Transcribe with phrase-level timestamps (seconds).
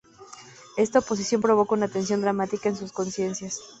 [0.77, 3.59] Esta oposición provoca una tensión dramática en sus conciencias.